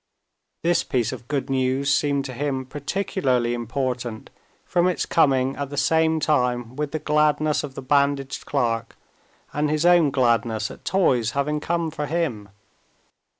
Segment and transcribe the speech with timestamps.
[0.63, 4.31] This piece of good news seemed to him particularly important
[4.65, 8.97] from its coming at the same time with the gladness of the bandaged clerk
[9.53, 12.49] and his own gladness at toys having come for him.